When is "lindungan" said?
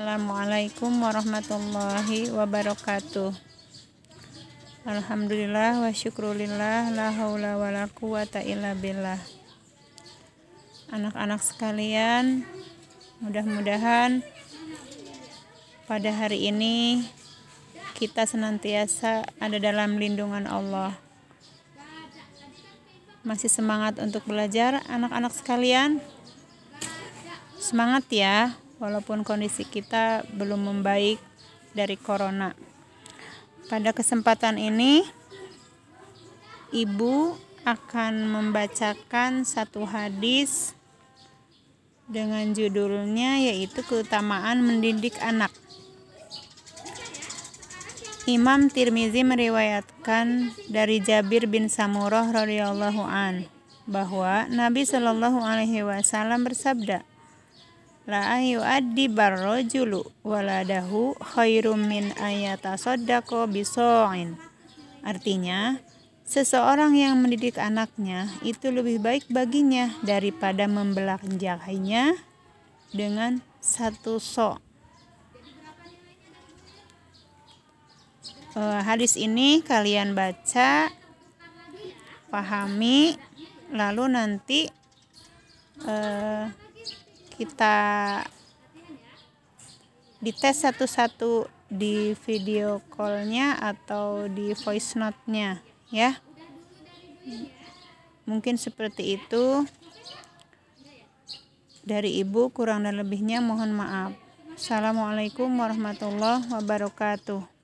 20.00-20.48